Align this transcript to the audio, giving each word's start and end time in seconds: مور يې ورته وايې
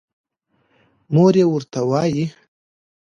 مور 1.13 1.33
يې 1.39 1.45
ورته 1.49 1.79
وايې 1.89 2.25